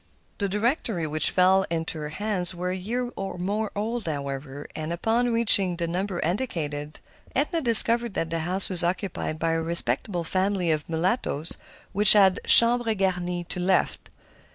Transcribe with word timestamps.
The 0.39 0.49
directory 0.49 1.05
which 1.05 1.29
fell 1.29 1.63
into 1.69 1.99
her 1.99 2.09
hands 2.09 2.55
was 2.55 2.71
a 2.71 2.75
year 2.75 3.11
or 3.15 3.37
more 3.37 3.69
old, 3.75 4.07
however, 4.07 4.67
and 4.75 4.91
upon 4.91 5.31
reaching 5.31 5.75
the 5.75 5.87
number 5.87 6.19
indicated, 6.21 6.99
Edna 7.35 7.61
discovered 7.61 8.15
that 8.15 8.31
the 8.31 8.39
house 8.39 8.67
was 8.67 8.83
occupied 8.83 9.37
by 9.37 9.51
a 9.51 9.61
respectable 9.61 10.23
family 10.23 10.71
of 10.71 10.89
mulattoes 10.89 11.53
who 11.93 12.03
had 12.13 12.39
chambres 12.47 12.95
garnies 12.95 13.47
to 13.49 13.59
let. 13.59 14.09